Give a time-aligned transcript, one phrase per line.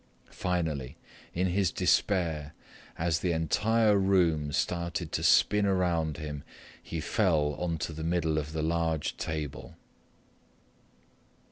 [0.31, 0.97] Finally,
[1.35, 2.55] in his despair,
[2.97, 6.43] as the entire room started to spin around him,
[6.81, 9.75] he fell onto the middle of the large table.